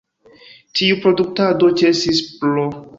Tiu 0.79 0.97
produktado 1.05 1.73
ĉesis 1.83 2.27
pr. 2.41 2.63